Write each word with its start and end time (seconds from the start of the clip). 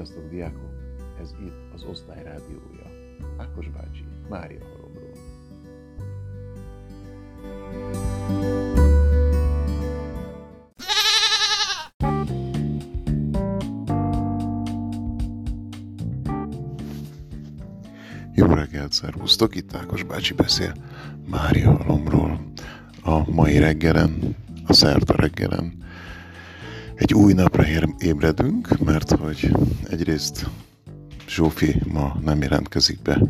Sziasztok, 0.00 0.30
diákok! 0.30 0.70
Ez 1.20 1.30
itt 1.40 1.74
az 1.74 1.84
osztály 1.84 2.22
rádiója. 2.22 2.86
Ákos 3.38 3.68
bácsi, 3.68 4.04
Mária 4.28 4.64
halomról. 4.64 5.12
Jó 18.34 18.46
reggelt, 18.46 18.92
szervusztok! 18.92 19.54
Itt 19.54 19.74
Ákos 19.74 20.02
bácsi 20.02 20.34
beszél 20.34 20.74
Mária 21.26 21.76
halomról. 21.76 22.52
A 23.02 23.30
mai 23.30 23.58
reggelen, 23.58 24.36
a 24.66 24.72
szerda 24.72 25.14
reggelen 25.16 25.79
egy 27.00 27.14
új 27.14 27.32
napra 27.32 27.64
ébredünk, 27.98 28.78
mert 28.78 29.10
hogy 29.10 29.56
egyrészt 29.88 30.48
Zsófi 31.28 31.82
ma 31.92 32.16
nem 32.22 32.42
jelentkezik 32.42 33.02
be, 33.02 33.20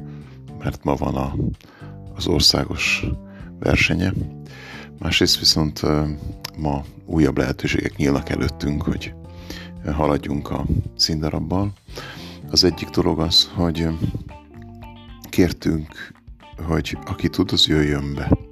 mert 0.58 0.84
ma 0.84 0.94
van 0.94 1.14
a, 1.14 1.34
az 2.14 2.26
országos 2.26 3.04
versenye. 3.58 4.12
Másrészt 4.98 5.38
viszont 5.38 5.82
ma 6.58 6.84
újabb 7.06 7.38
lehetőségek 7.38 7.96
nyílnak 7.96 8.28
előttünk, 8.28 8.82
hogy 8.82 9.14
haladjunk 9.84 10.50
a 10.50 10.66
színdarabbal. 10.96 11.72
Az 12.50 12.64
egyik 12.64 12.88
dolog 12.88 13.20
az, 13.20 13.50
hogy 13.54 13.88
kértünk, 15.28 16.12
hogy 16.66 16.98
aki 17.06 17.28
tud, 17.28 17.52
az 17.52 17.66
jöjjön 17.66 18.14
be 18.14 18.49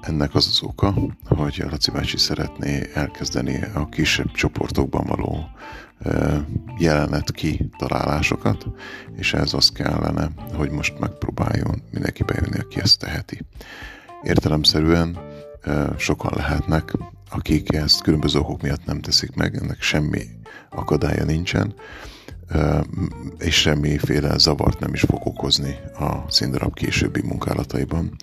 ennek 0.00 0.34
az 0.34 0.46
az 0.46 0.62
oka, 0.62 0.94
hogy 1.28 1.64
Laci 1.70 1.90
bácsi 1.90 2.16
szeretné 2.16 2.90
elkezdeni 2.94 3.60
a 3.74 3.88
kisebb 3.88 4.32
csoportokban 4.32 5.06
való 5.06 5.48
jelenet 6.78 7.32
kitalálásokat, 7.32 8.66
és 9.16 9.34
ez 9.34 9.54
az 9.54 9.70
kellene, 9.70 10.30
hogy 10.54 10.70
most 10.70 10.98
megpróbáljon 10.98 11.82
mindenki 11.92 12.22
bejönni, 12.22 12.58
aki 12.58 12.80
ezt 12.80 12.98
teheti. 12.98 13.40
Értelemszerűen 14.22 15.18
sokan 15.96 16.32
lehetnek, 16.36 16.92
akik 17.30 17.72
ezt 17.72 18.02
különböző 18.02 18.38
okok 18.38 18.62
miatt 18.62 18.84
nem 18.84 19.00
teszik 19.00 19.34
meg, 19.34 19.56
ennek 19.56 19.82
semmi 19.82 20.22
akadálya 20.70 21.24
nincsen, 21.24 21.74
és 23.38 23.54
semmiféle 23.60 24.38
zavart 24.38 24.78
nem 24.78 24.94
is 24.94 25.00
fog 25.00 25.26
okozni 25.26 25.76
a 25.98 26.30
színdarab 26.30 26.74
későbbi 26.74 27.22
munkálataiban. 27.22 28.16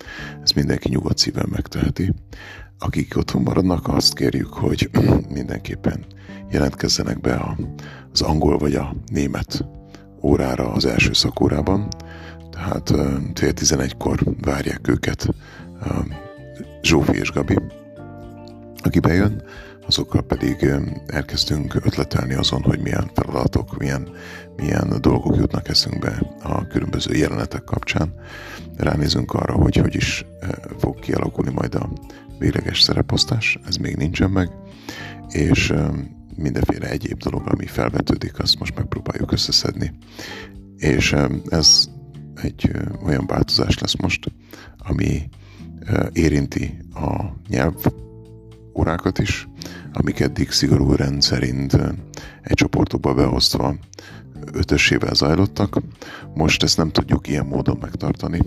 Ezt 0.43 0.55
mindenki 0.55 0.89
nyugodt 0.89 1.17
szíven 1.17 1.47
megteheti. 1.49 2.13
Akik 2.79 3.17
otthon 3.17 3.41
maradnak, 3.41 3.87
azt 3.87 4.13
kérjük, 4.13 4.53
hogy 4.53 4.89
mindenképpen 5.33 6.05
jelentkezzenek 6.51 7.21
be 7.21 7.55
az 8.11 8.21
angol 8.21 8.57
vagy 8.57 8.75
a 8.75 8.95
német 9.11 9.65
órára 10.21 10.71
az 10.71 10.85
első 10.85 11.13
szakórában, 11.13 11.87
tehát 12.51 12.93
fél 13.33 13.53
tizenegykor 13.53 14.19
várják 14.41 14.87
őket 14.87 15.27
Zsófi 16.81 17.17
és 17.17 17.31
Gabi, 17.31 17.57
aki 18.83 18.99
bejön, 18.99 19.43
azokkal 19.87 20.21
pedig 20.21 20.69
elkezdünk 21.07 21.75
ötletelni 21.75 22.33
azon, 22.33 22.61
hogy 22.61 22.79
milyen 22.79 23.11
feladatok, 23.13 23.77
milyen, 23.77 24.09
milyen 24.55 24.97
dolgok 25.01 25.35
jutnak 25.35 25.67
eszünkbe 25.67 26.21
a 26.43 26.67
különböző 26.67 27.15
jelenetek 27.15 27.63
kapcsán. 27.63 28.13
Ránézünk 28.77 29.33
arra, 29.33 29.53
hogy 29.53 29.75
hogy 29.75 29.95
is 29.95 30.25
fog 30.77 30.99
kialakulni 30.99 31.51
majd 31.51 31.75
a 31.75 31.89
végleges 32.39 32.81
szereposztás, 32.81 33.59
ez 33.67 33.75
még 33.75 33.95
nincsen 33.95 34.29
meg, 34.29 34.49
és 35.29 35.73
mindenféle 36.35 36.89
egyéb 36.89 37.17
dolog, 37.17 37.47
ami 37.47 37.65
felvetődik, 37.65 38.39
azt 38.39 38.59
most 38.59 38.75
megpróbáljuk 38.75 39.31
összeszedni. 39.31 39.93
És 40.77 41.15
ez 41.49 41.85
egy 42.41 42.71
olyan 43.03 43.25
változás 43.27 43.79
lesz 43.79 43.95
most, 43.95 44.31
ami 44.77 45.29
érinti 46.13 46.77
a 46.93 47.23
nyelv 47.47 47.73
órákat 48.75 49.19
is, 49.19 49.47
amik 49.93 50.19
eddig 50.19 50.51
szigorú 50.51 50.91
rendszerint 50.91 51.73
egy 52.41 52.53
csoportokba 52.53 53.13
beosztva 53.13 53.75
ötösével 54.53 55.13
zajlottak. 55.13 55.81
Most 56.33 56.63
ezt 56.63 56.77
nem 56.77 56.91
tudjuk 56.91 57.27
ilyen 57.27 57.45
módon 57.45 57.77
megtartani, 57.81 58.41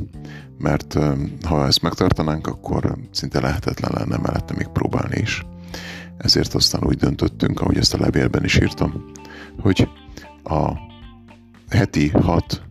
mert 0.59 0.99
ha 1.45 1.67
ezt 1.67 1.83
megtartanánk, 1.83 2.47
akkor 2.47 2.97
szinte 3.11 3.41
lehetetlen 3.41 3.93
lenne 3.95 4.17
mellette 4.17 4.55
még 4.57 4.67
próbálni 4.67 5.21
is. 5.21 5.45
Ezért 6.19 6.55
aztán 6.55 6.85
úgy 6.85 6.97
döntöttünk, 6.97 7.61
ahogy 7.61 7.77
ezt 7.77 7.95
a 7.95 7.99
levélben 7.99 8.45
is 8.45 8.57
írtam, 8.57 9.05
hogy 9.61 9.89
a 10.45 10.71
heti 11.69 12.09
hat 12.09 12.63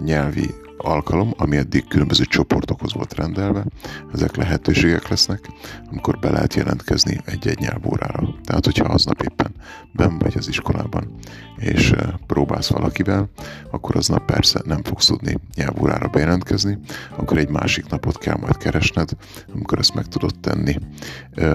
nyelvi 0.00 0.50
alkalom, 0.82 1.32
ami 1.36 1.56
eddig 1.56 1.88
különböző 1.88 2.24
csoportokhoz 2.24 2.92
volt 2.92 3.14
rendelve, 3.14 3.64
ezek 4.12 4.36
lehetőségek 4.36 5.08
lesznek, 5.08 5.48
amikor 5.90 6.18
be 6.18 6.30
lehet 6.30 6.54
jelentkezni 6.54 7.20
egy-egy 7.24 7.58
nyelvórára. 7.58 8.34
Tehát, 8.44 8.64
hogyha 8.64 8.84
aznap 8.84 9.22
éppen 9.22 9.54
ben 9.92 10.18
vagy 10.18 10.34
az 10.36 10.48
iskolában, 10.48 11.14
és 11.56 11.94
próbálsz 12.26 12.68
valakivel, 12.68 13.30
akkor 13.70 13.96
aznap 13.96 14.24
persze 14.24 14.60
nem 14.64 14.82
fogsz 14.82 15.06
tudni 15.06 15.38
nyelvórára 15.54 16.08
bejelentkezni, 16.08 16.78
akkor 17.16 17.38
egy 17.38 17.48
másik 17.48 17.86
napot 17.88 18.18
kell 18.18 18.36
majd 18.40 18.56
keresned, 18.56 19.10
amikor 19.54 19.78
ezt 19.78 19.94
meg 19.94 20.06
tudod 20.06 20.34
tenni. 20.40 20.78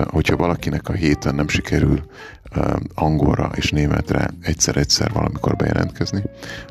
Hogyha 0.07 0.35
valakinek 0.35 0.89
a 0.89 0.93
héten 0.93 1.35
nem 1.35 1.47
sikerül 1.47 2.05
angolra 2.93 3.51
és 3.55 3.71
németre 3.71 4.29
egyszer-egyszer 4.41 5.11
valamikor 5.11 5.55
bejelentkezni, 5.55 6.23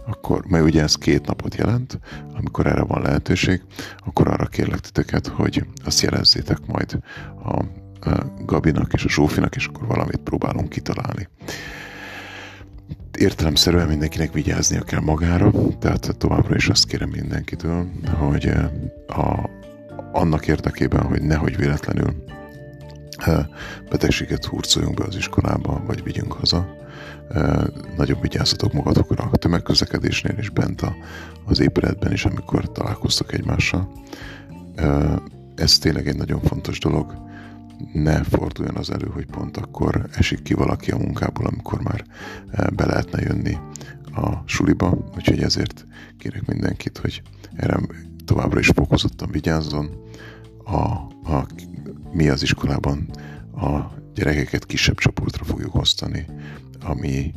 akkor, 0.07 0.45
mert 0.47 0.65
ugye 0.65 0.83
ez 0.83 0.95
két 0.95 1.27
napot 1.27 1.55
jelent, 1.55 1.99
amikor 2.35 2.67
erre 2.67 2.83
van 2.83 3.03
lehetőség, 3.03 3.63
akkor 4.07 4.29
arra 4.29 4.47
kérlek 4.47 4.81
titeket, 4.81 5.27
hogy 5.27 5.67
azt 5.85 6.01
jelezzétek 6.01 6.59
majd 6.67 6.99
a, 7.45 7.65
Gabinak 8.45 8.93
és 8.93 9.05
a 9.05 9.09
Zsófinak, 9.09 9.57
és 9.57 9.67
akkor 9.67 9.87
valamit 9.87 10.17
próbálunk 10.17 10.69
kitalálni. 10.69 11.29
Értelemszerűen 13.19 13.89
mindenkinek 13.89 14.33
vigyáznia 14.33 14.83
kell 14.83 15.01
magára, 15.01 15.51
tehát 15.79 16.17
továbbra 16.19 16.55
is 16.55 16.69
azt 16.69 16.87
kérem 16.87 17.09
mindenkitől, 17.09 17.91
hogy 18.19 18.53
a, 19.07 19.51
annak 20.13 20.47
érdekében, 20.47 21.03
hogy 21.03 21.23
nehogy 21.23 21.57
véletlenül 21.57 22.25
betegséget 23.89 24.45
hurcoljunk 24.45 24.97
be 24.97 25.05
az 25.05 25.17
iskolába, 25.17 25.83
vagy 25.87 26.03
vigyünk 26.03 26.33
haza. 26.33 26.77
Nagyobb 27.97 28.21
vigyázzatok 28.21 28.73
magatokra 28.73 29.29
a 29.33 29.37
tömegközlekedésnél 29.37 30.37
és 30.39 30.51
bent 30.51 30.83
a, 30.83 30.95
az 31.45 31.61
épületben 31.61 32.13
is, 32.13 32.25
amikor 32.25 32.73
találkoztok 32.73 33.33
egymással. 33.33 33.93
Ez 35.55 35.79
tényleg 35.79 36.09
egy 36.09 36.17
nagyon 36.17 36.41
fontos 36.41 36.79
dolog. 36.79 37.25
Ne 37.93 38.23
forduljon 38.23 38.77
az 38.77 38.91
elő, 38.91 39.07
hogy 39.13 39.27
pont 39.27 39.57
akkor 39.57 40.07
esik 40.13 40.43
ki 40.43 40.55
valaki 40.55 40.91
a 40.91 40.99
munkából, 40.99 41.47
amikor 41.47 41.83
már 41.83 42.05
be 42.75 42.87
lehetne 42.87 43.23
jönni 43.23 43.59
a 44.15 44.43
suliba, 44.45 44.99
úgyhogy 45.17 45.43
ezért 45.43 45.87
kérek 46.19 46.47
mindenkit, 46.47 46.99
hogy 46.99 47.23
erre 47.57 47.79
továbbra 48.25 48.59
is 48.59 48.69
fokozottan 48.69 49.31
vigyázzon. 49.31 49.91
A, 50.65 50.77
a 51.33 51.47
mi 52.17 52.29
az 52.29 52.43
iskolában 52.43 53.11
a 53.55 53.81
gyerekeket 54.15 54.67
kisebb 54.67 54.97
csoportra 54.97 55.45
fogjuk 55.45 55.75
osztani, 55.75 56.27
ami 56.83 57.33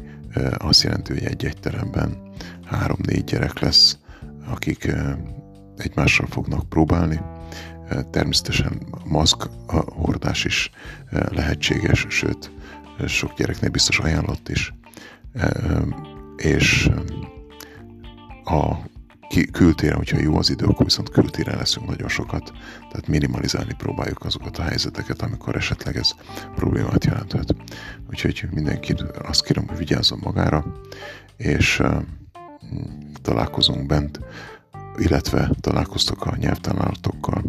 azt 0.58 0.84
jelenti, 0.84 1.14
hogy 1.14 1.24
egy-egy 1.24 1.60
teremben 1.60 2.32
három-négy 2.66 3.24
gyerek 3.24 3.60
lesz, 3.60 3.98
akik 4.48 4.92
egymással 5.78 6.28
fognak 6.28 6.70
próbálni. 6.70 7.20
Természetesen 8.12 8.82
maszk 9.06 9.50
hordás 9.88 10.46
is 10.46 10.72
lehetséges, 11.12 12.06
sőt, 12.10 12.52
sok 13.08 13.34
gyereknél 13.38 13.70
biztos 13.70 14.00
ajánlott 14.00 14.50
is. 14.50 14.74
És 16.38 16.90
a 18.44 18.74
kültéren, 19.52 19.96
hogyha 19.96 20.20
jó 20.20 20.38
az 20.38 20.50
idő, 20.50 20.66
akkor 20.66 20.86
viszont 20.86 21.10
kültéren 21.10 21.58
leszünk 21.58 21.88
nagyon 21.88 22.08
sokat, 22.08 22.52
tehát 22.80 23.08
minimalizálni 23.08 23.74
próbáljuk 23.78 24.26
azokat 24.26 24.58
a 24.58 24.62
helyzeteket, 24.62 25.22
amikor 25.22 25.56
esetleg 25.56 25.98
ez 25.98 26.12
problémát 26.56 27.06
jelenthet. 27.06 27.56
Úgyhogy 28.10 28.48
mindenki 28.52 28.96
azt 29.24 29.44
kérem, 29.44 29.68
hogy 29.68 29.78
vigyázzon 29.78 30.20
magára, 30.24 30.66
és 31.38 31.80
uh, 31.80 32.04
találkozunk 33.22 33.86
bent, 33.86 34.20
illetve 34.98 35.52
találkoztok 35.60 36.26
a 36.26 36.36
nyelvtanáratokkal 36.36 37.44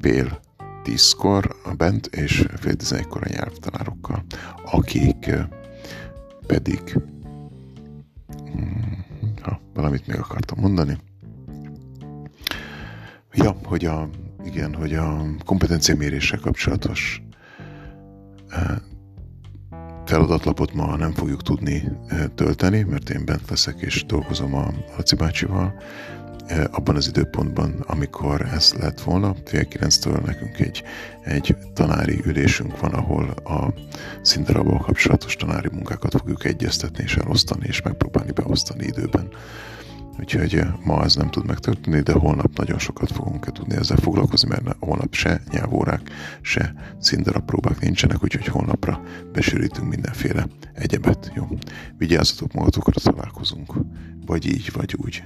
fél 0.00 0.40
tízkor 0.82 1.56
bent, 1.76 2.06
és 2.06 2.46
fél 2.56 2.74
tizenegykor 2.74 3.22
a 3.24 3.32
nyelvtanárokkal, 3.32 4.24
akik 4.64 5.26
uh, 5.28 5.40
pedig 6.46 6.96
ha 8.52 8.89
valamit 9.80 10.06
még 10.06 10.18
akartam 10.18 10.58
mondani. 10.60 10.98
Ja, 13.32 13.56
hogy 13.64 13.84
a, 13.84 14.08
igen, 14.44 14.74
hogy 14.74 14.94
a 14.94 15.22
kompetenciaméréssel 15.44 16.38
kapcsolatos 16.38 17.22
feladatlapot 20.04 20.72
ma 20.72 20.96
nem 20.96 21.12
fogjuk 21.12 21.42
tudni 21.42 21.92
tölteni, 22.34 22.82
mert 22.82 23.10
én 23.10 23.24
bent 23.24 23.50
leszek 23.50 23.80
és 23.80 24.04
dolgozom 24.04 24.54
a 24.54 24.72
Laci 24.96 25.16
bácsival, 25.16 25.74
abban 26.70 26.96
az 26.96 27.08
időpontban, 27.08 27.84
amikor 27.86 28.48
ez 28.52 28.72
lett 28.72 29.00
volna, 29.00 29.34
fél 29.44 29.64
kilenctől 29.64 30.20
nekünk 30.24 30.58
egy, 30.58 30.82
egy 31.24 31.56
tanári 31.74 32.22
ülésünk 32.24 32.80
van, 32.80 32.92
ahol 32.92 33.30
a 33.30 33.74
színdarabban 34.22 34.78
kapcsolatos 34.78 35.36
tanári 35.36 35.68
munkákat 35.72 36.14
fogjuk 36.14 36.44
egyeztetni 36.44 37.02
és 37.04 37.16
elosztani, 37.16 37.66
és 37.66 37.82
megpróbálni 37.82 38.32
beosztani 38.32 38.84
időben. 38.84 39.28
Úgyhogy 40.18 40.62
ma 40.84 41.04
ez 41.04 41.14
nem 41.14 41.30
tud 41.30 41.46
megtörténni, 41.46 42.00
de 42.00 42.12
holnap 42.12 42.56
nagyon 42.56 42.78
sokat 42.78 43.12
fogunk 43.12 43.52
tudni 43.52 43.76
ezzel 43.76 43.96
foglalkozni, 43.96 44.48
mert 44.48 44.76
holnap 44.80 45.14
se 45.14 45.42
nyelvórák, 45.50 46.00
se 46.40 46.74
színdarab 46.98 47.44
próbák 47.44 47.80
nincsenek, 47.80 48.22
úgyhogy 48.22 48.46
holnapra 48.46 49.00
besűrítünk 49.32 49.88
mindenféle 49.88 50.46
egyebet. 50.74 51.32
Jó, 51.34 51.48
vigyázzatok 51.98 52.52
magatokra, 52.52 53.00
találkozunk. 53.00 53.74
Vagy 54.26 54.46
így, 54.46 54.70
vagy 54.72 54.94
úgy. 55.04 55.22